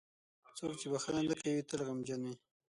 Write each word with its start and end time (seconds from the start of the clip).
•څوک 0.57 0.73
چې 0.81 0.87
بښنه 0.91 1.21
نه 1.29 1.35
کوي، 1.41 1.61
تل 1.69 1.79
غمجن 1.87 2.21
وي. 2.27 2.35